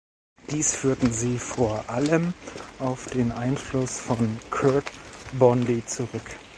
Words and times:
Dies 0.49 0.75
führten 0.75 1.11
sie 1.13 1.37
vor 1.37 1.87
allem 1.87 2.33
auf 2.79 3.05
den 3.11 3.31
Einfluss 3.31 3.99
von 3.99 4.39
Curt 4.49 4.91
Bondy 5.33 5.85
zurück. 5.85 6.39